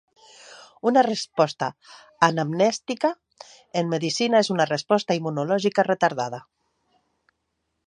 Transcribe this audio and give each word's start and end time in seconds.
Una 0.91 1.01
resposta 1.07 1.67
anamnèstica 2.27 3.11
en 3.83 3.93
medicina 3.93 4.41
és 4.47 4.51
una 4.57 4.69
resposta 4.73 5.21
immunològica 5.21 5.89
retardada. 5.91 6.41